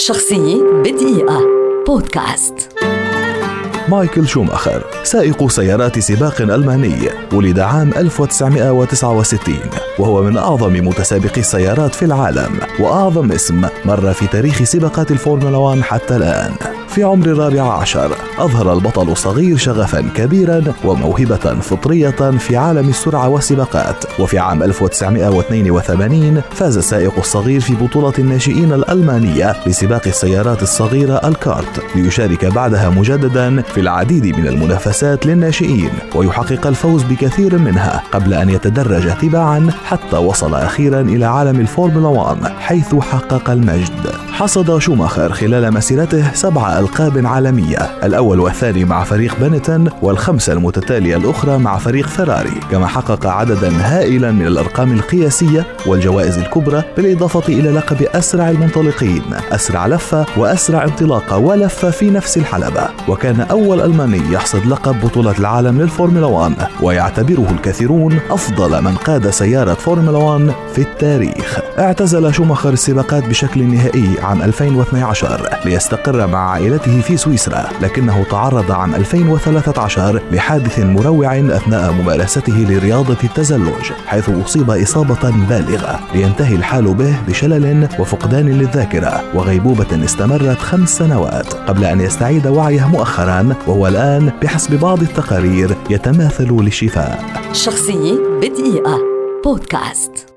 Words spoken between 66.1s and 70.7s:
1 ويعتبره الكثيرون أفضل من قاد سيارة فورمولا 1